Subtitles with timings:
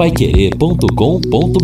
[0.00, 1.60] paiquerê.com.br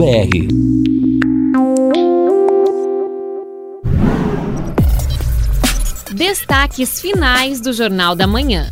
[6.15, 8.71] Destaques finais do Jornal da Manhã.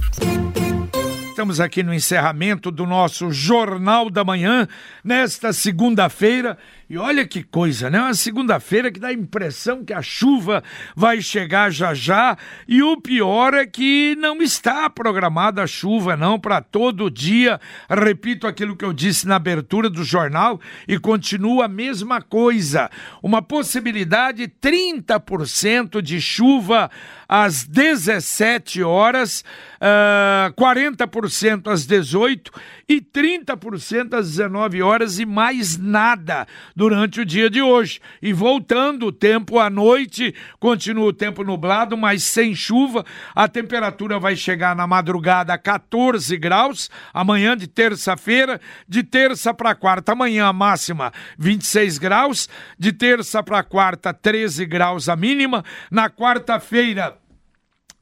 [1.31, 4.69] Estamos aqui no encerramento do nosso Jornal da Manhã,
[5.03, 6.59] nesta segunda-feira.
[6.89, 7.99] E olha que coisa, né?
[7.99, 10.63] Uma segunda-feira que dá a impressão que a chuva
[10.95, 12.37] vai chegar já já.
[12.69, 17.59] E o pior é que não está programada a chuva, não, para todo dia.
[17.89, 22.91] Repito aquilo que eu disse na abertura do jornal e continua a mesma coisa.
[23.23, 26.91] Uma possibilidade 30% de chuva
[27.29, 29.43] às 17 horas,
[29.81, 32.53] uh, 40% às 18
[32.89, 38.01] e 30% às 19 horas e mais nada durante o dia de hoje.
[38.21, 43.05] E voltando o tempo à noite, continua o tempo nublado, mas sem chuva.
[43.35, 49.75] A temperatura vai chegar na madrugada a 14 graus, amanhã de terça-feira, de terça para
[49.75, 50.13] quarta.
[50.13, 55.65] Amanhã a máxima 26 graus, de terça para quarta 13 graus a mínima.
[55.91, 57.17] Na quarta-feira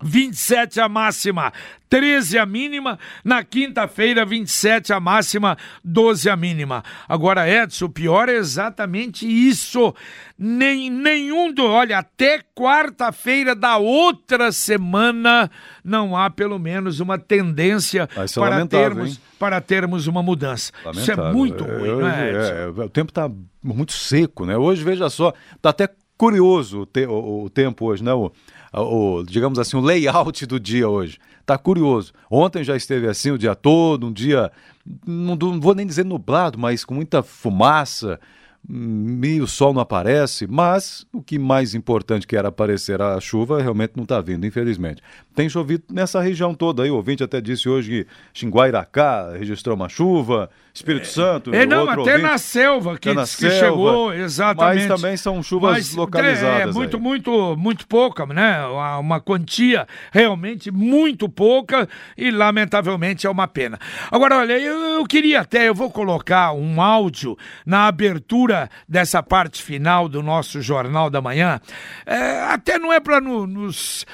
[0.03, 1.53] 27 a máxima,
[1.89, 2.99] 13 a mínima.
[3.25, 6.83] Na quinta-feira, 27 a máxima, 12 a mínima.
[7.09, 9.95] Agora, Edson, o pior é exatamente isso.
[10.39, 11.65] Nem, nenhum do.
[11.65, 15.51] Olha, até quarta-feira da outra semana
[15.85, 20.73] não há pelo menos uma tendência para termos, para termos uma mudança.
[20.85, 21.03] Lamentável.
[21.03, 22.83] Isso é muito ruim, é, não é, Edson?
[22.83, 23.31] É, o tempo está
[23.63, 24.57] muito seco, né?
[24.57, 28.13] Hoje, veja só, está até curioso o, te, o, o tempo hoje, né?
[28.13, 28.33] O,
[28.73, 31.19] o, digamos assim, o layout do dia hoje.
[31.45, 32.13] Tá curioso.
[32.31, 34.51] Ontem já esteve assim o dia todo, um dia,
[35.07, 38.19] não, não vou nem dizer nublado, mas com muita fumaça,
[38.69, 43.93] meio sol não aparece, mas o que mais importante que era aparecer a chuva realmente
[43.97, 45.03] não está vindo, infelizmente.
[45.35, 48.07] Tem chovido nessa região toda aí, o ouvinte até disse hoje que
[48.39, 51.55] Xinguairacá registrou uma chuva, Espírito é, Santo.
[51.55, 54.89] É, não, até ouvinte, na selva que, na que selva, chegou, exatamente.
[54.89, 56.71] Mas também são chuvas mas, localizadas.
[56.71, 57.03] É, muito, aí.
[57.03, 58.65] muito, muito pouca, né?
[58.65, 63.79] Uma, uma quantia realmente muito pouca e lamentavelmente é uma pena.
[64.11, 69.63] Agora, olha, eu, eu queria até, eu vou colocar um áudio na abertura dessa parte
[69.63, 71.61] final do nosso Jornal da Manhã.
[72.07, 74.07] É, até não é para no, nos,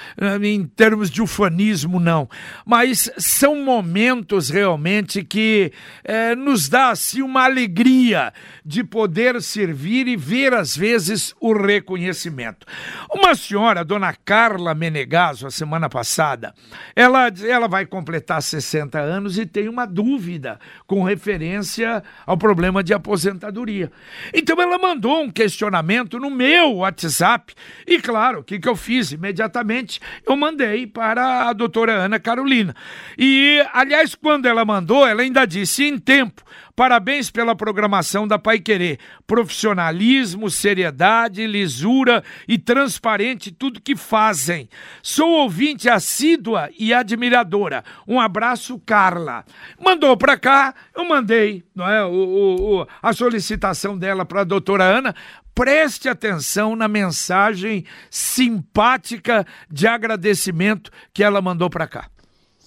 [0.43, 2.29] em termos de ufanismo, não,
[2.67, 8.33] mas são momentos realmente que é, nos dá assim uma alegria
[8.65, 12.67] de poder servir e ver às vezes o reconhecimento.
[13.13, 16.55] Uma senhora, dona Carla Menegaso, a semana passada,
[16.97, 22.95] ela, ela vai completar 60 anos e tem uma dúvida com referência ao problema de
[22.95, 23.93] aposentadoria.
[24.33, 27.53] Então ela mandou um questionamento no meu WhatsApp
[27.87, 30.01] e claro, o que, que eu fiz imediatamente?
[30.27, 32.75] Eu mandei para a doutora Ana Carolina.
[33.19, 36.38] E, aliás, quando ela mandou, ela ainda disse em tempo
[36.75, 38.99] Parabéns pela programação da Pai Querer.
[39.27, 44.69] Profissionalismo, seriedade, lisura e transparente tudo que fazem.
[45.03, 47.85] Sou ouvinte assídua e admiradora.
[48.07, 49.45] Um abraço, Carla.
[49.83, 54.45] Mandou para cá, eu mandei não é, o, o, o a solicitação dela para a
[54.45, 55.15] doutora Ana
[55.55, 62.09] preste atenção na mensagem simpática de agradecimento que ela mandou para cá.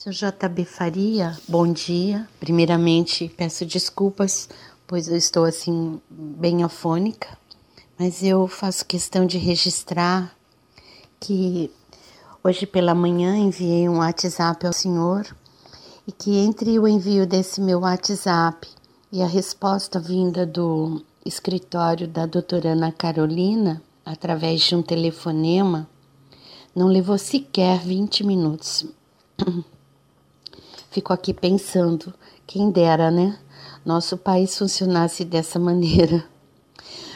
[0.03, 2.27] Seu JB Faria, bom dia.
[2.39, 4.49] Primeiramente, peço desculpas,
[4.87, 7.37] pois eu estou assim bem afônica,
[7.99, 10.35] mas eu faço questão de registrar
[11.19, 11.69] que
[12.43, 15.23] hoje pela manhã enviei um WhatsApp ao senhor
[16.07, 18.67] e que entre o envio desse meu WhatsApp
[19.11, 25.87] e a resposta vinda do escritório da doutora Ana Carolina, através de um telefonema,
[26.75, 28.87] não levou sequer 20 minutos.
[30.91, 32.13] Fico aqui pensando,
[32.45, 33.39] quem dera, né?
[33.85, 36.25] Nosso país funcionasse dessa maneira.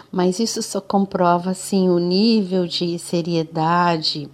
[0.10, 4.30] Mas isso só comprova, assim, o nível de seriedade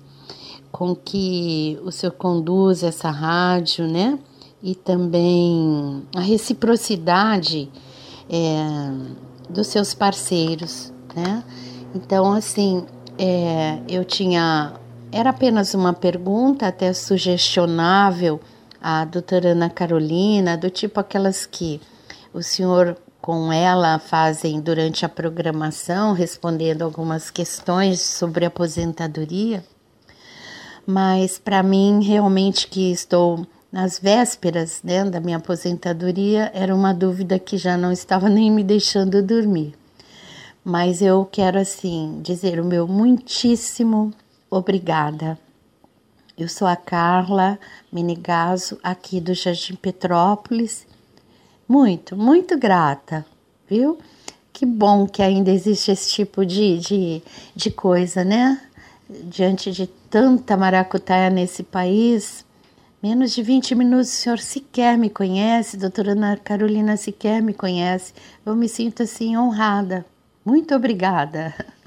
[0.71, 4.19] com que o senhor conduz essa rádio, né?
[4.61, 7.67] E também a reciprocidade
[8.29, 8.93] é,
[9.49, 11.43] dos seus parceiros, né?
[11.95, 12.85] Então, assim,
[13.17, 14.73] é, eu tinha.
[15.11, 18.39] Era apenas uma pergunta, até sugestionável
[18.81, 21.79] a doutora Ana Carolina, do tipo aquelas que
[22.33, 29.63] o senhor com ela fazem durante a programação, respondendo algumas questões sobre aposentadoria.
[30.87, 37.37] Mas para mim, realmente que estou nas vésperas né, da minha aposentadoria, era uma dúvida
[37.37, 39.75] que já não estava nem me deixando dormir.
[40.63, 44.11] Mas eu quero assim dizer o meu muitíssimo
[44.49, 45.37] obrigada
[46.41, 47.59] eu sou a Carla
[47.91, 50.87] Menegaso, aqui do Jardim Petrópolis.
[51.67, 53.25] Muito, muito grata,
[53.69, 53.99] viu?
[54.51, 57.23] Que bom que ainda existe esse tipo de, de,
[57.55, 58.59] de coisa, né?
[59.07, 62.43] Diante de tanta maracutaia nesse país,
[63.03, 68.13] menos de 20 minutos o senhor sequer me conhece, doutora Ana Carolina sequer me conhece.
[68.45, 70.05] Eu me sinto assim honrada.
[70.43, 71.53] Muito obrigada.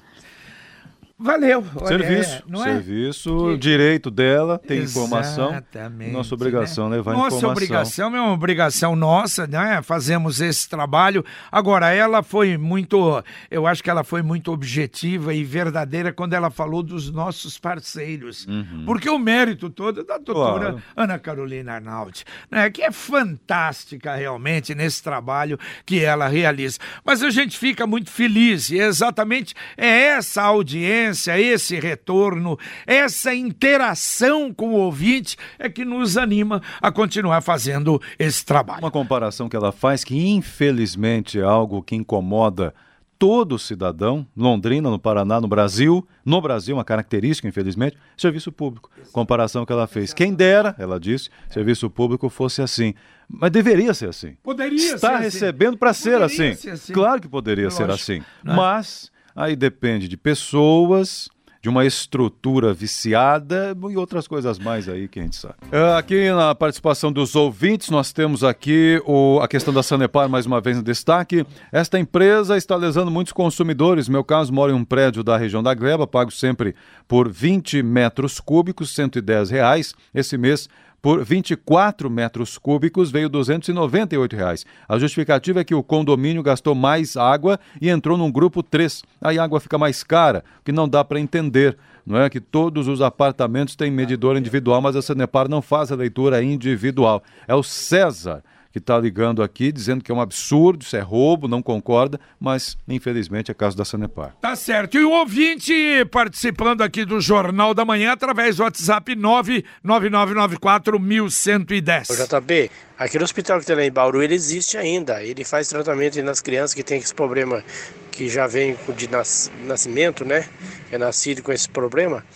[1.17, 1.65] Valeu.
[1.77, 3.57] Olha, serviço, é, não serviço, é?
[3.57, 5.63] direito dela, tem informação.
[6.11, 6.97] Nossa obrigação né?
[6.97, 7.41] levar nossa informação.
[7.41, 9.81] Nossa obrigação é uma obrigação nossa, né?
[9.83, 11.25] Fazemos esse trabalho.
[11.53, 16.51] Agora, ela foi muito, eu acho que ela foi muito objetiva e verdadeira quando ela
[16.51, 18.45] falou dos nossos parceiros.
[18.49, 18.83] Uhum.
[18.85, 20.83] Porque o mérito todo é da doutora claro.
[20.97, 22.69] Ana Carolina Arnaldi, né?
[22.71, 25.57] Que é fantástica realmente nesse trabalho
[25.87, 26.81] que ela realiza.
[27.05, 34.53] Mas a gente fica muito feliz e exatamente é essa audiência esse retorno, essa interação
[34.53, 38.81] com o ouvinte é que nos anima a continuar fazendo esse trabalho.
[38.81, 42.75] Uma comparação que ela faz que infelizmente é algo que incomoda
[43.19, 48.91] todo cidadão, Londrina, no Paraná, no Brasil, no Brasil, uma característica, infelizmente, serviço público.
[49.13, 50.13] Comparação que ela fez.
[50.13, 52.93] Quem dera, ela disse, serviço público fosse assim.
[53.27, 54.37] Mas deveria ser assim.
[54.43, 56.55] Poderia Está ser recebendo para ser, assim.
[56.55, 56.93] ser assim.
[56.93, 58.19] Claro que poderia ser assim.
[58.43, 58.55] Né?
[58.55, 61.29] Mas Aí depende de pessoas,
[61.65, 65.55] de uma estrutura viciada e outras coisas mais aí que a gente sabe.
[65.73, 70.45] É, aqui na participação dos ouvintes, nós temos aqui o, a questão da Sanepar mais
[70.45, 71.47] uma vez em destaque.
[71.73, 74.09] Esta empresa está lesando muitos consumidores.
[74.09, 76.75] No meu caso, moro em um prédio da região da Gleba, pago sempre
[77.09, 79.95] por 20 metros cúbicos, 110 reais.
[80.15, 80.69] Esse mês
[81.05, 84.65] por 24 metros cúbicos veio 298 reais.
[84.89, 89.03] A justificativa é que o condomínio gastou mais água e entrou num grupo 3.
[89.21, 91.77] Aí a água fica mais cara, que não dá para entender.
[92.07, 95.95] Não é que todos os apartamentos têm medidor individual, mas a Sanepar não faz a
[95.95, 97.23] leitura individual.
[97.47, 98.43] É o César
[98.75, 102.77] que está ligando aqui, dizendo que é um absurdo, isso é roubo, não concorda, mas
[102.89, 104.35] infelizmente é caso da Sanepar.
[104.41, 104.99] Tá certo.
[104.99, 105.73] E o ouvinte
[106.11, 112.11] participando aqui do Jornal da Manhã através do WhatsApp 999941110.
[112.11, 112.69] Ô JB,
[112.99, 115.23] aquele hospital que tem lá em Bauru, ele existe ainda.
[115.23, 117.63] Ele faz tratamento nas crianças que tem esse problema
[118.11, 120.49] que já vem de nas, nascimento, né?
[120.91, 122.27] É nascido com esse problema.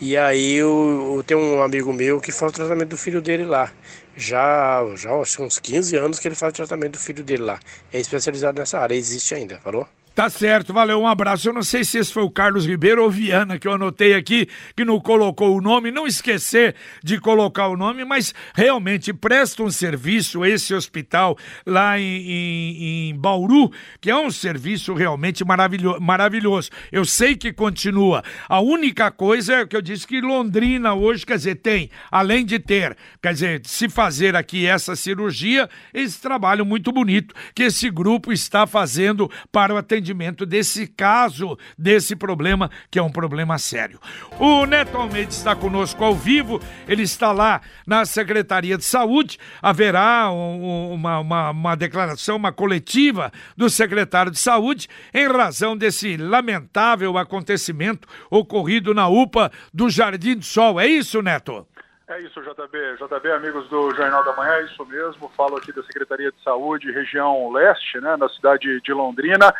[0.00, 3.44] E aí eu, eu tenho um amigo meu que faz o tratamento do filho dele
[3.44, 3.70] lá
[4.18, 7.60] já, já uns 15 anos que ele faz tratamento do filho dele lá.
[7.92, 9.88] É especializado nessa área, existe ainda, falou?
[10.18, 11.48] Tá certo, valeu, um abraço.
[11.48, 14.48] Eu não sei se esse foi o Carlos Ribeiro ou Viana que eu anotei aqui,
[14.76, 15.92] que não colocou o nome.
[15.92, 16.74] Não esquecer
[17.04, 23.16] de colocar o nome, mas realmente presta um serviço, esse hospital lá em, em, em
[23.16, 23.70] Bauru,
[24.00, 26.70] que é um serviço realmente maravilho, maravilhoso.
[26.90, 28.24] Eu sei que continua.
[28.48, 32.58] A única coisa é que eu disse que Londrina hoje, quer dizer, tem, além de
[32.58, 38.32] ter, quer dizer, se fazer aqui essa cirurgia, esse trabalho muito bonito que esse grupo
[38.32, 44.00] está fazendo para o atendimento atendimento desse caso, desse problema, que é um problema sério.
[44.38, 49.38] O Neto Almeida está conosco ao vivo, ele está lá na Secretaria de Saúde.
[49.60, 56.16] Haverá um, uma, uma, uma declaração, uma coletiva do secretário de Saúde em razão desse
[56.16, 60.80] lamentável acontecimento ocorrido na UPA do Jardim do Sol.
[60.80, 61.66] É isso, Neto?
[62.08, 62.96] É isso, JB.
[62.96, 65.30] JB, amigos do Jornal da Manhã, é isso mesmo.
[65.36, 69.54] Falo aqui da Secretaria de Saúde, região leste, né, na cidade de Londrina.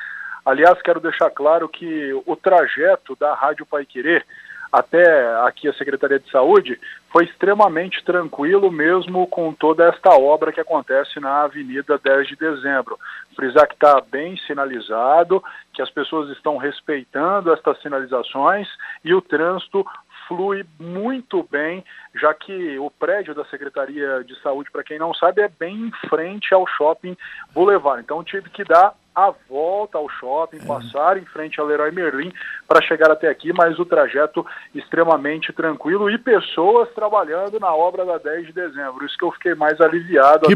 [0.49, 4.25] Aliás, quero deixar claro que o trajeto da Rádio Pai Querer
[4.73, 6.81] até aqui a Secretaria de Saúde
[7.13, 12.99] foi extremamente tranquilo, mesmo com toda esta obra que acontece na Avenida 10 de Dezembro.
[13.37, 18.67] Frisar que está bem sinalizado, que as pessoas estão respeitando estas sinalizações
[19.05, 19.85] e o trânsito
[20.29, 21.83] flui muito bem,
[22.15, 26.09] já que o prédio da Secretaria de Saúde, para quem não sabe, é bem em
[26.09, 27.17] frente ao Shopping
[27.53, 28.03] Boulevard.
[28.03, 32.33] Então tive que dar a volta ao shopping, passar em frente ao Leroy Merlin
[32.69, 38.17] para chegar até aqui, mas o trajeto extremamente tranquilo e pessoas trabalhando na obra da
[38.19, 39.05] 10 de dezembro.
[39.05, 40.47] Isso que eu fiquei mais aliviado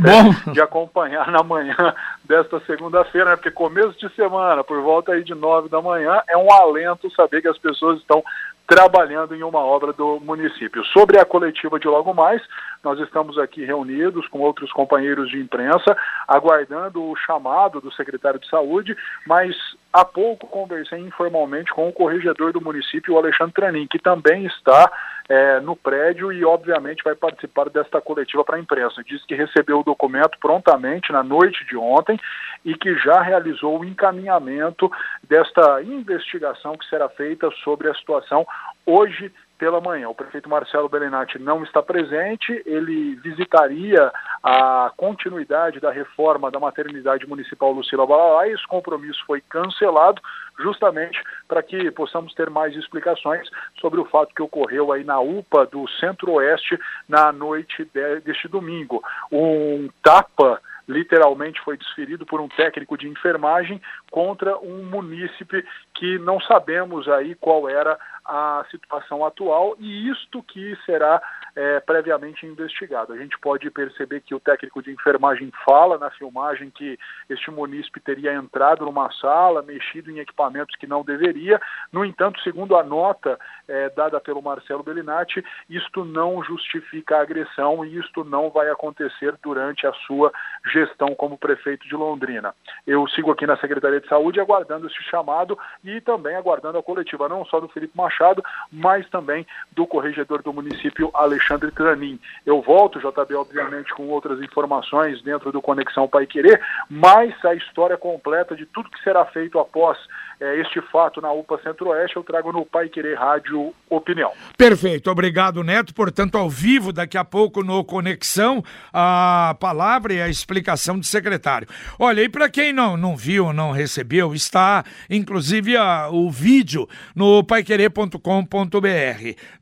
[0.52, 1.75] de acompanhar na manhã
[2.23, 3.37] desta segunda-feira, né?
[3.37, 7.43] porque começo de semana, por volta aí de 9 da manhã, é um alento saber
[7.43, 8.23] que as pessoas estão
[8.66, 10.85] trabalhando em uma obra do município.
[10.87, 12.42] Sobre a coletiva de logo mais,
[12.83, 18.49] nós estamos aqui reunidos com outros companheiros de imprensa, aguardando o chamado do secretário de
[18.49, 19.54] Saúde, mas
[19.92, 24.90] há pouco conversei informalmente com o corregedor do município, o Alexandre Tranin, que também está
[25.32, 29.02] é, no prédio e, obviamente, vai participar desta coletiva para a imprensa.
[29.02, 32.20] Diz que recebeu o documento prontamente na noite de ontem
[32.62, 38.46] e que já realizou o encaminhamento desta investigação que será feita sobre a situação
[38.84, 39.32] hoje
[39.62, 40.09] pela manhã.
[40.09, 44.11] O prefeito Marcelo Belenati não está presente, ele visitaria
[44.42, 50.21] a continuidade da reforma da maternidade municipal Lucila Balalá e esse compromisso foi cancelado
[50.59, 53.49] justamente para que possamos ter mais explicações
[53.81, 56.76] sobre o fato que ocorreu aí na UPA do Centro-Oeste
[57.09, 57.88] na noite
[58.25, 59.00] deste domingo.
[59.31, 63.81] Um tapa literalmente foi desferido por um técnico de enfermagem
[64.12, 65.64] contra um munícipe
[65.95, 71.21] que não sabemos aí qual era a situação atual e isto que será
[71.57, 73.12] é, previamente investigado.
[73.12, 78.00] A gente pode perceber que o técnico de enfermagem fala na filmagem que este munícipe
[78.00, 81.61] teria entrado numa sala, mexido em equipamentos que não deveria.
[81.92, 83.38] No entanto, segundo a nota
[83.69, 89.35] é, dada pelo Marcelo Bellinati, isto não justifica a agressão e isto não vai acontecer
[89.42, 90.33] durante a sua
[90.73, 92.54] gestão como prefeito de Londrina.
[92.87, 97.28] Eu sigo aqui na Secretaria de Saúde aguardando este chamado e também aguardando a coletiva,
[97.28, 102.21] não só do Felipe Machado, mas também do corregedor do município, Alexandre Tranin.
[102.44, 107.97] Eu volto, JB, obviamente, com outras informações dentro do Conexão Pai Querer, mas a história
[107.97, 109.99] completa de tudo que será feito após
[110.42, 114.32] é, este fato na UPA Centro-Oeste, eu trago no Pai Querer Rádio Opinião.
[114.59, 115.94] Perfeito, obrigado, Neto.
[115.94, 118.61] Portanto, ao vivo, daqui a pouco no Conexão,
[118.92, 121.68] a palavra e a explicação do secretário.
[121.97, 123.91] Olha, e para quem não, não viu, não recebeu,
[124.34, 128.18] está inclusive a, o vídeo no paiquerê.com.br,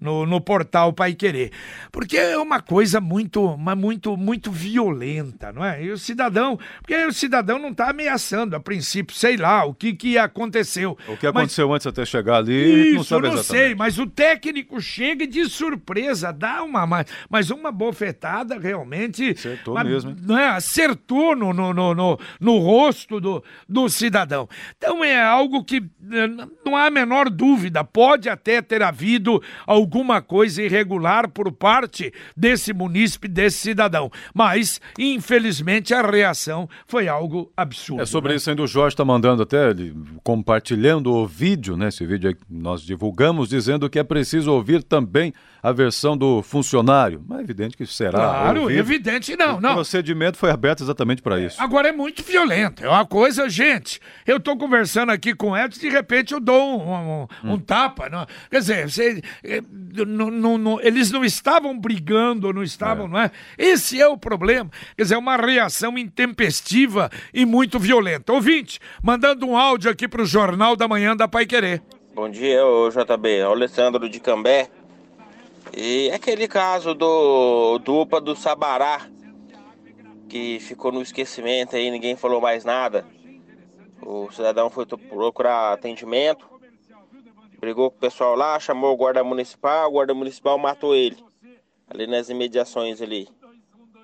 [0.00, 1.50] no, no portal Pai Querer.
[1.90, 5.82] Porque é uma coisa muito, muito, muito violenta, não é?
[5.82, 9.92] E o cidadão, porque o cidadão não está ameaçando, a princípio, sei lá, o que,
[9.92, 10.96] que aconteceu.
[11.08, 13.66] O que aconteceu mas, antes até chegar ali, isso, não sabe não exatamente.
[13.66, 16.86] sei, mas o técnico chega de surpresa, dá uma,
[17.28, 19.30] mas uma bofetada realmente.
[19.30, 20.16] Acertou uma, mesmo.
[20.22, 20.48] Não é?
[20.48, 24.19] Acertou no, no, no, no, no rosto do, do cidadão.
[24.76, 26.28] Então é algo que eh,
[26.64, 32.72] não há a menor dúvida, pode até ter havido alguma coisa irregular por parte desse
[32.72, 34.10] munícipe, desse cidadão.
[34.34, 38.02] Mas, infelizmente, a reação foi algo absurdo.
[38.02, 38.36] É sobre né?
[38.36, 41.88] isso ainda o Jorge está mandando até, ele, compartilhando o vídeo, né?
[41.88, 46.42] Esse vídeo aí que nós divulgamos, dizendo que é preciso ouvir também a versão do
[46.42, 47.22] funcionário.
[47.26, 48.18] Mas é evidente que será.
[48.18, 48.78] Claro, ouvido.
[48.78, 49.70] evidente não, não.
[49.70, 51.60] O procedimento foi aberto exatamente para isso.
[51.60, 52.84] Agora é muito violento.
[52.84, 54.00] É uma coisa, gente.
[54.26, 57.58] Eu estou conversando aqui com o Edson, de repente eu dou um, um, um Hum.
[57.58, 58.08] tapa.
[58.08, 58.26] Não?
[58.50, 59.62] Quer dizer, você, eh,
[60.06, 63.30] não- não- não- eles não estavam brigando, não estavam, não é?
[63.58, 64.70] Esse é o problema.
[64.96, 68.32] Quer dizer, é uma reação intempestiva e muito violenta.
[68.32, 71.82] Ouvinte, mandando um áudio aqui para o Jornal da Manhã da Pai Querer.
[72.14, 73.36] Bom dia, ô JB.
[73.38, 74.68] É o Alessandro de Cambé.
[75.76, 79.02] E aquele caso do, do UPA do Sabará,
[80.28, 83.04] que ficou no esquecimento aí, ninguém falou mais nada.
[84.02, 86.48] O cidadão foi procurar atendimento,
[87.58, 91.22] brigou com o pessoal lá, chamou o guarda municipal, o guarda municipal matou ele.
[91.88, 93.28] Ali nas imediações ali.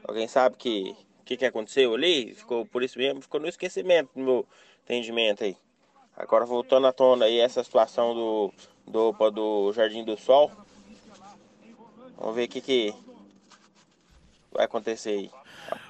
[0.04, 2.32] Alguém sabe que que, que aconteceu ali?
[2.34, 4.46] Ficou por isso mesmo, ficou no esquecimento do meu
[4.84, 5.56] atendimento aí.
[6.16, 8.52] Agora voltando à tona aí essa situação do,
[8.86, 10.52] do, do Jardim do Sol.
[12.16, 12.94] Vamos ver o que, que
[14.52, 15.30] vai acontecer aí.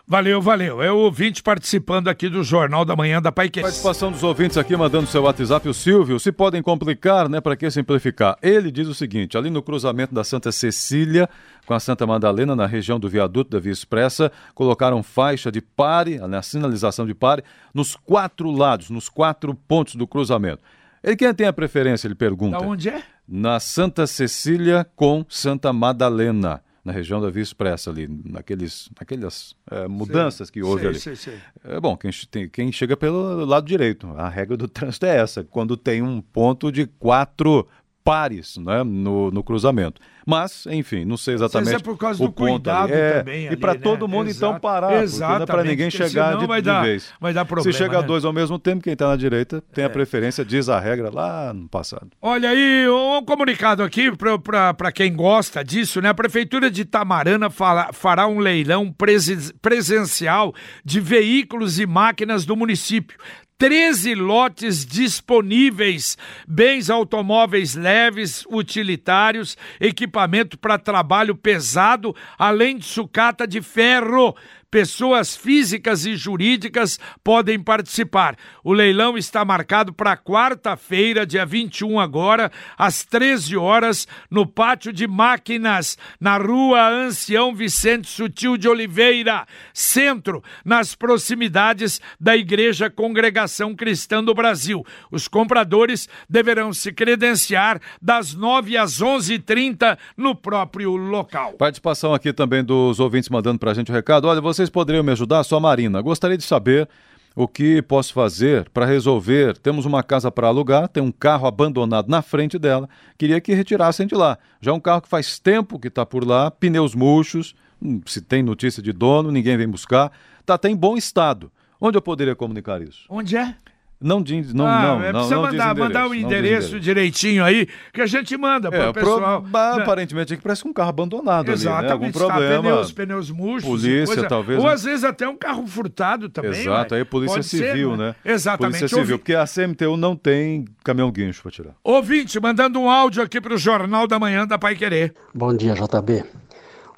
[0.08, 0.80] Valeu, valeu.
[0.80, 3.64] É o ouvinte participando aqui do Jornal da Manhã da Pai Querer.
[3.64, 6.20] Participação dos ouvintes aqui, mandando seu WhatsApp, o Silvio.
[6.20, 7.40] Se podem complicar, né?
[7.40, 8.38] Para que simplificar?
[8.40, 11.28] Ele diz o seguinte: ali no cruzamento da Santa Cecília
[11.66, 16.18] com a Santa Madalena, na região do viaduto da Via Expressa, colocaram faixa de pare,
[16.18, 17.42] na sinalização de pare,
[17.74, 20.62] nos quatro lados, nos quatro pontos do cruzamento.
[21.02, 22.58] Ele quem tem a preferência, ele pergunta.
[22.58, 23.02] Da onde é?
[23.28, 29.88] Na Santa Cecília com Santa Madalena, na região da Via Expressa ali, naqueles, naquelas eh,
[29.88, 31.00] mudanças que houve sei, ali.
[31.00, 31.38] sei, sei.
[31.64, 34.06] É bom, quem, tem- quem chega pelo lado direito.
[34.16, 37.66] A regra do trânsito é essa, quando tem um ponto de quatro
[38.06, 40.00] pares né, no, no cruzamento.
[40.28, 41.66] Mas, enfim, não sei exatamente.
[41.68, 43.00] Às vezes é por causa do ponto cuidado ali.
[43.00, 43.80] É, também E ali, para né?
[43.80, 44.60] todo mundo, então, Exato.
[44.60, 44.86] parar.
[44.88, 47.12] porque Não é para Exatamente, ninguém porque chegar de, vai de dar- vez.
[47.20, 48.06] vai dar Se problema, chega né?
[48.06, 51.52] dois ao mesmo tempo, quem está na direita tem a preferência, diz a regra lá
[51.52, 52.08] no passado.
[52.20, 56.08] Olha aí, um comunicado aqui para quem gosta disso, né?
[56.08, 60.52] A Prefeitura de Tamarana fala- fará um leilão presen- presencial
[60.84, 63.16] de veículos e máquinas do município.
[63.58, 73.62] 13 lotes disponíveis, bens automóveis leves, utilitários, equipamento para trabalho pesado, além de sucata de
[73.62, 74.36] ferro.
[74.70, 78.36] Pessoas físicas e jurídicas podem participar.
[78.62, 85.06] O leilão está marcado para quarta-feira, dia 21 agora, às 13 horas, no pátio de
[85.06, 94.22] máquinas, na rua Ancião Vicente Sutil de Oliveira, centro, nas proximidades da Igreja Congregação Cristã
[94.22, 94.84] do Brasil.
[95.10, 101.52] Os compradores deverão se credenciar das 9 às 11h30 no próprio local.
[101.54, 104.26] Participação aqui também dos ouvintes mandando para a gente o recado.
[104.26, 105.44] Olha, vocês poderiam me ajudar?
[105.44, 106.00] Sou a Marina.
[106.00, 106.88] Gostaria de saber
[107.34, 109.58] o que posso fazer para resolver?
[109.58, 112.88] Temos uma casa para alugar, tem um carro abandonado na frente dela.
[113.18, 114.38] Queria que retirassem de lá.
[114.58, 118.22] Já é um carro que faz tempo que está por lá, pneus murchos, hum, se
[118.22, 120.10] tem notícia de dono, ninguém vem buscar.
[120.40, 121.52] Está até em bom estado.
[121.78, 123.04] Onde eu poderia comunicar isso?
[123.10, 123.54] Onde é?
[123.98, 127.42] Não diz, não, ah, não, é, não, precisa não mandar, diz mandar o endereço direitinho
[127.42, 129.40] aí, que a gente manda para É, o pessoal.
[129.40, 131.70] pro- ba- aparentemente aqui parece um carro abandonado ali, né?
[131.70, 132.60] Algum Exatamente, está, problema.
[132.62, 133.64] pneus, pneus murchos.
[133.70, 134.28] Polícia, coisa.
[134.28, 134.72] talvez, Ou né?
[134.74, 136.50] às vezes até um carro furtado também.
[136.60, 138.08] Exato, aí Polícia Pode ser, Civil, não é?
[138.08, 138.14] né?
[138.22, 138.72] Exatamente.
[138.80, 141.74] Polícia Civil, Ouvi- porque a CMTU não tem caminhão guincho para tirar.
[141.82, 145.14] Ouvinte, mandando um áudio aqui para o Jornal da Manhã da Pai Querer.
[145.34, 146.22] Bom dia, JB.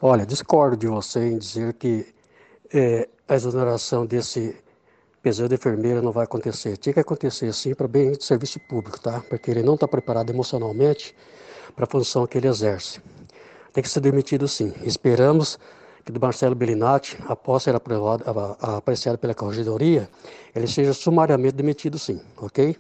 [0.02, 2.06] Olha, discordo de você em dizer que
[2.74, 4.56] eh, a exoneração desse
[5.22, 6.76] pessoal de enfermeira não vai acontecer.
[6.76, 9.22] Tinha que acontecer sim para bem de serviço público, tá?
[9.28, 11.14] Porque ele não está preparado emocionalmente
[11.74, 13.00] para a função que ele exerce.
[13.72, 14.72] Tem que ser demitido sim.
[14.82, 15.58] Esperamos
[16.04, 18.24] que do Marcelo Bellinati, após ser aprovado,
[18.60, 20.08] apreciado pela corregedoria,
[20.54, 22.76] ele seja sumariamente demitido sim, ok?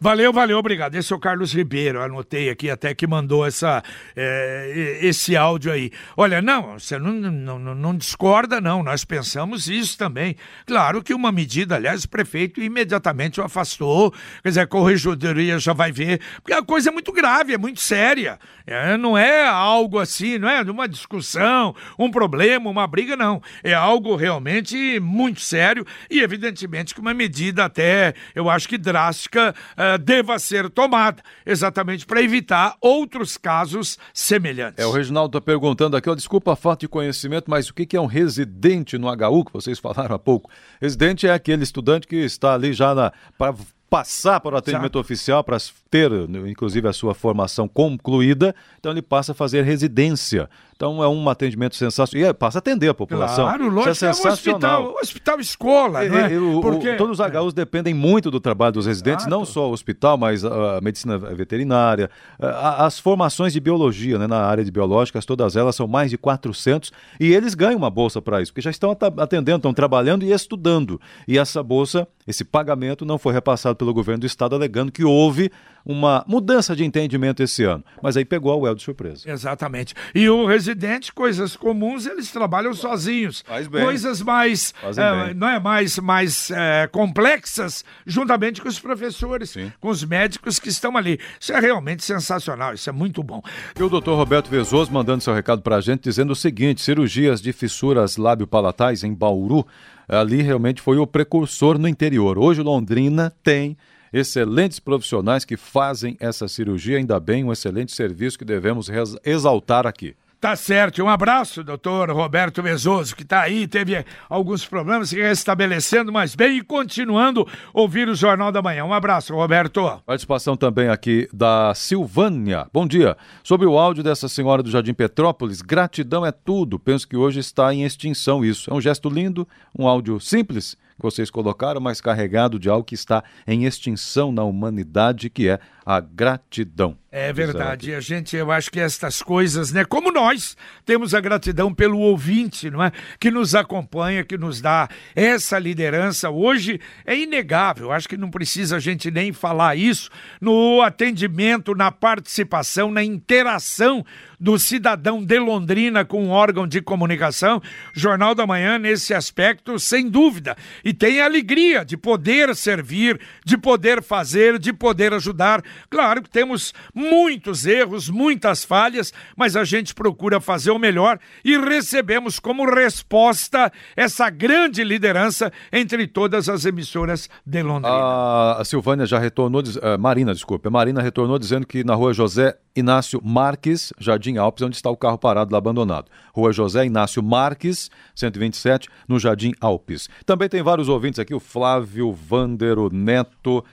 [0.00, 0.94] Valeu, valeu, obrigado.
[0.96, 3.82] Esse é o Carlos Ribeiro, anotei aqui até que mandou essa,
[4.16, 5.92] é, esse áudio aí.
[6.16, 8.82] Olha, não, você não, não, não- não discorda, não.
[8.82, 10.34] Nós pensamos isso também.
[10.66, 14.10] Claro que uma medida, aliás, o prefeito imediatamente o afastou.
[14.42, 16.20] Quer dizer, a corregedoria já vai ver.
[16.42, 18.38] Porque a coisa é muito grave, é muito séria.
[18.66, 23.42] É, não é algo assim, não é uma discussão, um problema, uma briga, não.
[23.62, 29.54] É algo realmente muito sério e, evidentemente, que uma medida até, eu acho que drástica,
[29.76, 34.82] eh, deva ser tomada, exatamente para evitar outros casos semelhantes.
[34.82, 37.86] É, o Reginaldo está perguntando aqui, ó, desculpa a falta de conhecimento, mas o que
[37.86, 40.50] que é um residente no HU, que vocês falaram há pouco?
[40.80, 43.54] Residente é aquele estudante que está ali já para
[43.92, 45.58] passar para o atendimento oficial, para
[45.90, 50.48] ter, né, inclusive, a sua formação concluída, então ele passa a fazer residência.
[50.74, 52.26] Então é um atendimento sensacional.
[52.26, 53.44] E é, passa a atender a população.
[53.44, 54.80] Claro, lógico, Isso é é um sensacional.
[54.82, 56.32] hospital, hospital escola, é?
[56.34, 59.30] É, o- o- Porque- todos os HUs dependem muito do trabalho dos residentes, Exato.
[59.30, 64.38] não só o hospital, mas a medicina veterinária, a- as formações de biologia, né, na
[64.44, 68.40] área de biológicas, todas elas são mais de 400 e eles ganham uma bolsa para
[68.42, 71.00] isso, porque já estão atendendo, estão trabalhando e estudando.
[71.28, 75.50] E essa bolsa, esse pagamento não foi repassado pelo governo do estado, alegando que houve
[75.84, 77.84] uma mudança de entendimento esse ano.
[78.00, 79.28] Mas aí pegou a UEL de surpresa.
[79.28, 79.94] Exatamente.
[80.14, 83.42] E o residente, coisas comuns, eles trabalham sozinhos.
[83.44, 83.82] Faz bem.
[83.82, 85.34] Coisas mais, bem.
[85.34, 90.96] não é mais, mais eh, complexas, juntamente com os professores, com os médicos que estão
[90.96, 91.18] ali.
[91.40, 92.74] Isso é realmente sensacional.
[92.74, 93.42] Isso é muito bom.
[93.76, 97.42] E o doutor Roberto Vezoso mandando seu recado para a gente, dizendo o seguinte: cirurgias
[97.42, 99.66] de fissuras lábio-palatais em Bauru,
[100.08, 102.38] ali realmente foi o precursor no interior.
[102.38, 103.76] Hoje Londrina tem
[104.12, 108.88] excelentes profissionais que fazem essa cirurgia, ainda bem, um excelente serviço que devemos
[109.24, 110.14] exaltar aqui.
[110.42, 111.00] Tá certo.
[111.00, 116.58] Um abraço, doutor Roberto Vezoso, que está aí, teve alguns problemas se restabelecendo, mas bem,
[116.58, 118.84] e continuando ouvir o Jornal da Manhã.
[118.84, 120.02] Um abraço, Roberto.
[120.04, 122.66] Participação também aqui da Silvânia.
[122.72, 123.16] Bom dia.
[123.44, 126.76] Sobre o áudio dessa senhora do Jardim Petrópolis, gratidão é tudo.
[126.76, 128.68] Penso que hoje está em extinção isso.
[128.68, 129.46] É um gesto lindo,
[129.78, 134.42] um áudio simples que vocês colocaram, mas carregado de algo que está em extinção na
[134.42, 136.96] humanidade, que é a gratidão.
[137.14, 137.94] É verdade.
[137.94, 139.84] A gente, eu acho que estas coisas, né?
[139.84, 142.90] Como nós temos a gratidão pelo ouvinte, não é?
[143.20, 146.30] Que nos acompanha, que nos dá essa liderança.
[146.30, 147.92] Hoje é inegável.
[147.92, 150.08] Acho que não precisa a gente nem falar isso
[150.40, 154.02] no atendimento, na participação, na interação
[154.40, 157.60] do cidadão de Londrina com o órgão de comunicação.
[157.92, 160.56] Jornal da Manhã, nesse aspecto, sem dúvida.
[160.82, 165.62] E tem a alegria de poder servir, de poder fazer, de poder ajudar.
[165.90, 171.56] Claro que temos muitos erros, muitas falhas, mas a gente procura fazer o melhor e
[171.58, 178.58] recebemos como resposta essa grande liderança entre todas as emissoras de Londrina.
[178.58, 183.20] A, Silvânia já retornou, eh, Marina, desculpa, Marina retornou dizendo que na rua José Inácio
[183.22, 186.10] Marques, Jardim Alpes, onde está o carro parado lá abandonado.
[186.34, 190.08] Rua José Inácio Marques, 127, no Jardim Alpes.
[190.24, 193.64] Também tem vários ouvintes aqui, o Flávio, Vander, o Neto,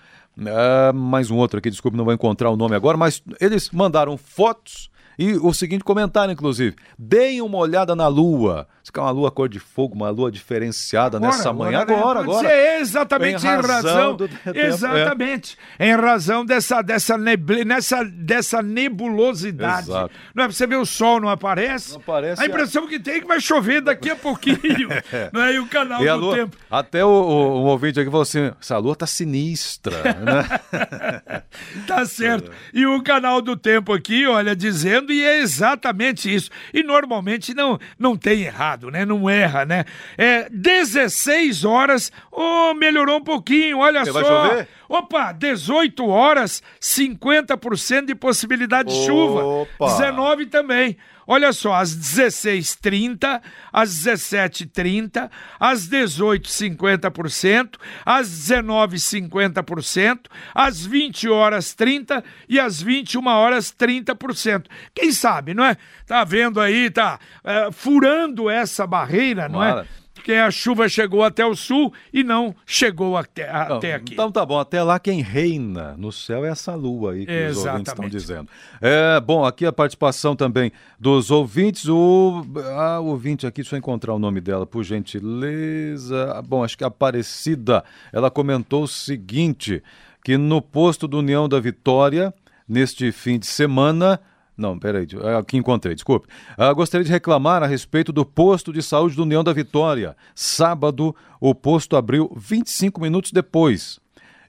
[0.45, 4.17] eh, mais um outro aqui, desculpe, não vou encontrar o nome agora, mas eles mandaram
[4.17, 4.89] fotos
[5.21, 8.65] E o seguinte comentário, inclusive: deem uma olhada na lua.
[8.81, 11.79] Isso que é uma lua cor de fogo, uma lua diferenciada Agora, nessa manhã.
[11.81, 12.77] agora, Agora, agora.
[12.79, 14.67] exatamente em Em razão, razão do tempo, é.
[14.67, 19.89] exatamente em razão dessa dessa neble, nessa dessa nebulosidade.
[19.89, 20.13] Exato.
[20.33, 21.91] Não é pra você ver o sol não aparece?
[21.91, 24.87] Não aparece, A impressão que tem é que vai chover daqui a pouquinho.
[25.33, 25.53] não é?
[25.55, 26.57] E o canal E do lua, tempo.
[26.71, 31.43] até o, o, um ouvinte aqui falou assim: essa lua tá sinistra, né?
[31.85, 32.51] Tá certo.
[32.73, 36.49] E o canal do tempo aqui, olha, dizendo, e é exatamente isso.
[36.73, 39.05] E normalmente não, não tem errado, né?
[39.05, 39.85] Não erra, né?
[40.17, 44.21] É 16 horas, oh, melhorou um pouquinho, olha Porque só.
[44.21, 44.67] vai chover?
[44.89, 49.45] Opa, 18 horas, 50% de possibilidade de chuva.
[49.45, 49.85] Opa.
[49.85, 50.97] 19 também.
[51.31, 53.39] Olha só, às 16h30,
[53.71, 60.21] às 17h30, às 18 50%, às 19 50%,
[60.55, 64.65] às 20 horas 30 e às 21 horas 30%.
[64.95, 65.77] Quem sabe, não é?
[66.07, 69.85] Tá vendo aí, tá eh, furando essa barreira, não é?
[70.19, 74.13] Porque a chuva chegou até o sul e não chegou até, Não, até aqui.
[74.13, 77.57] Então tá bom, até lá quem reina no céu é essa lua aí que os
[77.57, 78.11] ouvintes estão Exatamente.
[78.11, 78.49] dizendo.
[78.81, 81.87] É, bom, aqui a participação também dos ouvintes.
[81.87, 86.41] O ah, o ouvinte aqui, deixa eu encontrar o nome dela, por gentileza.
[86.45, 89.81] Bom, acho que a Aparecida, ela comentou o seguinte,
[90.21, 92.33] que no posto do União da Vitória,
[92.67, 94.19] neste fim de semana,
[94.59, 96.27] não, peraí, é, aqui encontrei, desculpe.
[96.57, 100.15] Ah, gostaria de reclamar a respeito do posto de saúde do União da Vitória.
[100.35, 103.99] Sábado, o posto abriu 25 minutos depois.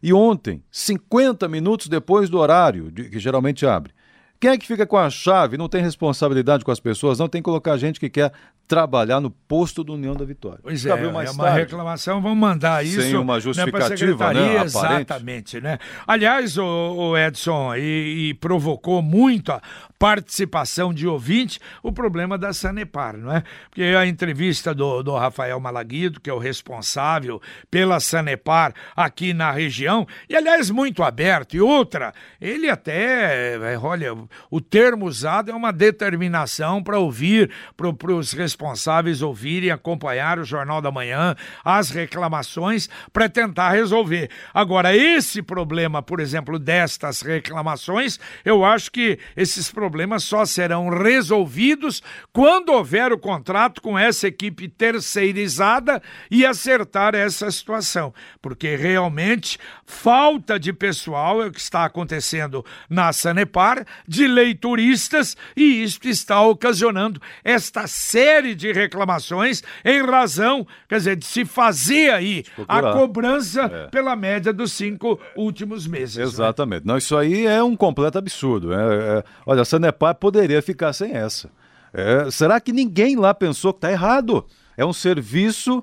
[0.02, 3.92] E ontem, 50 minutos depois do horário, de- que geralmente abre.
[4.40, 5.58] Quem é que fica com a chave?
[5.58, 8.32] Não tem responsabilidade com as pessoas, não tem que colocar gente que quer
[8.66, 10.60] trabalhar no posto do União da Vitória.
[10.62, 11.58] Pois é, abriu é mais uma tarde.
[11.58, 14.64] reclamação, vamos mandar isso Sem uma né, justificativa, né, aparente.
[14.64, 15.78] Exatamente, né?
[16.06, 19.60] Aliás, o, o Edson, e, e provocou muito a
[20.00, 23.44] participação de ouvinte o problema da Sanepar, não é?
[23.68, 27.38] Porque a entrevista do, do Rafael Malaguido, que é o responsável
[27.70, 31.54] pela Sanepar aqui na região, e aliás, muito aberto.
[31.54, 34.16] E outra, ele até, é, olha,
[34.50, 40.80] o termo usado é uma determinação para ouvir, para os responsáveis ouvirem, acompanhar o Jornal
[40.80, 44.30] da Manhã, as reclamações, para tentar resolver.
[44.54, 52.02] Agora, esse problema, por exemplo, destas reclamações, eu acho que esses problemas só serão resolvidos
[52.32, 58.12] quando houver o contrato com essa equipe terceirizada e acertar essa situação.
[58.40, 59.58] Porque realmente
[59.90, 66.40] falta de pessoal é o que está acontecendo na Sanepar, de leituristas, e isto está
[66.40, 73.62] ocasionando esta série de reclamações em razão, quer dizer, de se fazer aí a cobrança
[73.62, 73.86] É.
[73.88, 76.16] pela média dos cinco últimos meses.
[76.16, 76.22] né?
[76.22, 76.86] Exatamente.
[76.86, 78.72] Não, isso aí é um completo absurdo.
[78.72, 78.76] É,
[79.18, 81.50] é- olha, a Sanepar poderia ficar sem essa.
[81.92, 84.46] É, será que ninguém lá pensou que está errado?
[84.76, 85.82] É um serviço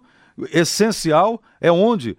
[0.54, 1.42] essencial.
[1.60, 2.18] É onde?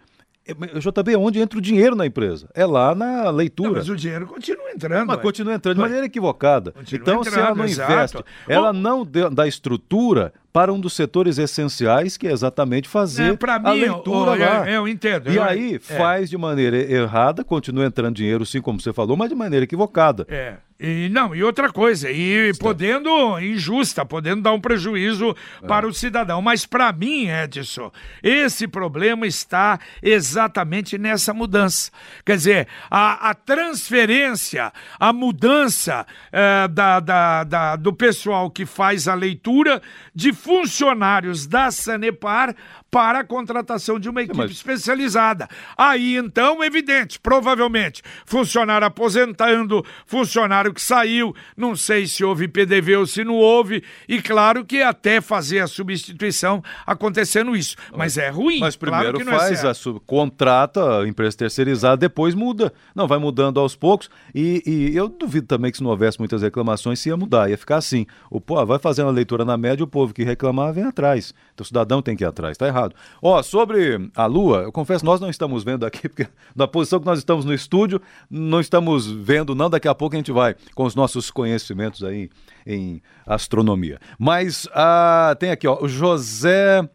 [0.48, 2.48] É, JB, é onde entra o dinheiro na empresa?
[2.54, 3.72] É lá na Não, leitura.
[3.72, 5.06] mas o dinheiro continua entrando.
[5.06, 5.22] Mas ué.
[5.22, 6.72] continua entrando de maneira equivocada.
[6.72, 7.92] Continua então, se ela entrando, não exato.
[7.92, 13.36] investe, ela não dá estrutura para um dos setores essenciais, que é exatamente fazer É,
[13.36, 14.70] pra a mim, leitura ô, eu- lá.
[14.70, 15.78] eu entendo, E eu- aí é.
[15.78, 20.26] faz de maneira errada, continua entrando dinheiro, sim, como você falou, mas de maneira equivocada.
[20.28, 20.54] É.
[20.80, 23.10] E não, e outra coisa, e podendo
[23.40, 25.34] injusta, podendo dar um prejuízo
[25.66, 26.40] para o cidadão.
[26.40, 27.90] Mas para mim, Edson,
[28.22, 31.90] esse problema está exatamente nessa mudança.
[32.24, 39.08] Quer dizer, a, a transferência, a mudança eh, da, da- da- do pessoal que faz
[39.08, 39.82] a leitura
[40.14, 42.54] de funcionários da Sanepar
[42.90, 45.48] para a contratação de uma equipe mas- especializada.
[45.76, 53.06] Aí, então, evidente, provavelmente, funcionário aposentando, funcionário que saiu, não sei se houve PDV ou
[53.06, 57.76] se não houve, e claro que até fazer a substituição acontecendo isso.
[57.96, 58.60] Mas é ruim.
[58.60, 59.70] Mas claro primeiro não é faz, certo.
[59.70, 62.72] a sub- contrata a empresa terceirizada, depois muda.
[62.94, 64.10] Não, vai mudando aos poucos.
[64.34, 67.58] E, e eu duvido também que se não houvesse muitas reclamações, se ia mudar, ia
[67.58, 68.06] ficar assim.
[68.30, 71.34] O povo vai fazendo a leitura na média, o povo que reclamar vem atrás.
[71.58, 72.94] Então o cidadão tem que ir atrás, tá errado.
[73.20, 77.06] Ó, sobre a Lua, eu confesso, nós não estamos vendo aqui, porque na posição que
[77.06, 79.68] nós estamos no estúdio, não estamos vendo, não.
[79.68, 82.30] Daqui a pouco a gente vai com os nossos conhecimentos aí
[82.64, 83.98] em astronomia.
[84.18, 86.88] Mas ah, tem aqui, ó, o José.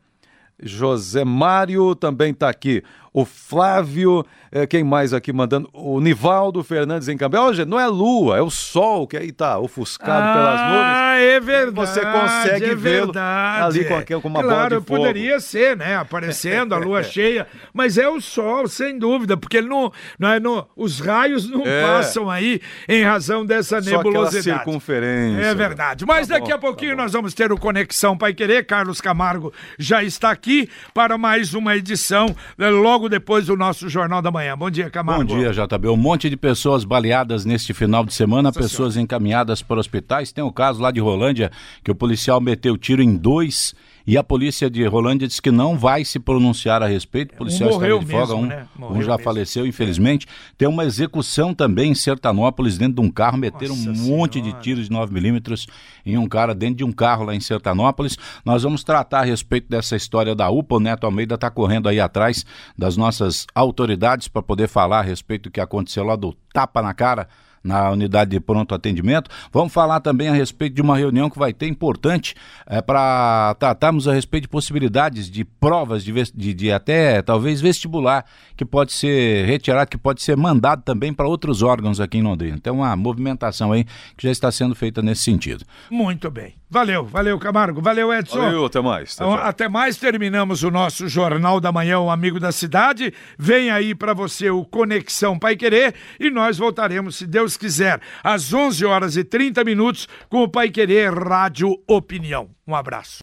[0.66, 2.84] José Mário também está aqui.
[3.14, 5.70] O Flávio, é, quem mais aqui mandando?
[5.72, 7.40] O Nivaldo Fernandes em Cambé.
[7.40, 10.98] Hoje não é lua, é o sol que aí tá ofuscado ah, pelas nuvens.
[10.98, 11.76] Ah, é verdade.
[11.76, 15.00] Você consegue é vê-lo ali com, aquele, com uma claro, bola de fogo.
[15.00, 15.96] poderia ser, né?
[15.96, 20.40] Aparecendo a lua cheia, mas é o sol, sem dúvida, porque ele não, não é
[20.40, 21.82] no, os raios não é.
[21.82, 24.44] passam aí em razão dessa Só nebulosidade.
[24.44, 25.46] circunferência.
[25.46, 26.06] É verdade.
[26.06, 28.66] Mas tá daqui bom, a pouquinho tá nós vamos ter o Conexão Pai Querer.
[28.66, 32.70] Carlos Camargo já está aqui para mais uma edição, né,
[33.04, 34.58] logo depois do nosso Jornal da Manhã.
[34.58, 35.26] Bom dia, Camargo.
[35.26, 35.90] Bom dia, JB.
[35.90, 39.04] Um monte de pessoas baleadas neste final de semana, Nossa pessoas senhora.
[39.04, 40.32] encaminhadas para hospitais.
[40.32, 41.52] Tem o um caso lá de Rolândia,
[41.84, 45.78] que o policial meteu tiro em dois e a polícia de Rolândia disse que não
[45.78, 47.34] vai se pronunciar a respeito.
[47.34, 48.68] O policial um de folga, um, né?
[48.78, 49.24] um já mesmo.
[49.24, 50.28] faleceu, infelizmente.
[50.58, 54.18] Tem uma execução também em Sertanópolis, dentro de um carro, meteram Nossa um senhora.
[54.18, 55.68] monte de tiros de 9 milímetros
[56.06, 58.18] em um cara dentro de um carro lá em Sertanópolis.
[58.44, 60.76] Nós vamos tratar a respeito dessa história da UPA.
[60.76, 62.46] O Neto Almeida está correndo aí atrás
[62.78, 66.94] das nossas autoridades para poder falar a respeito do que aconteceu lá do tapa na
[66.94, 67.30] cara
[67.64, 69.30] na unidade de pronto atendimento.
[69.52, 72.36] Vamos falar também a respeito de uma reunião que vai ter importante
[72.68, 78.26] é, para tratarmos a respeito de possibilidades de provas de, de, de, até talvez vestibular
[78.58, 82.60] que pode ser retirado, que pode ser mandado também para outros órgãos aqui em Londrina.
[82.60, 83.86] Tem uma movimentação aí
[84.18, 85.66] que já está sendo feita nesse sentido.
[85.90, 86.56] Muito bem.
[86.74, 88.40] Valeu, valeu Camargo, valeu Edson.
[88.40, 89.16] Valeu, até mais.
[89.22, 93.14] Até, até mais, terminamos o nosso Jornal da Manhã, o Amigo da Cidade.
[93.38, 98.52] Vem aí para você o Conexão Pai Querer e nós voltaremos, se Deus quiser, às
[98.52, 102.50] 11 horas e 30 minutos com o Pai Querer Rádio Opinião.
[102.68, 103.12] Um abraço.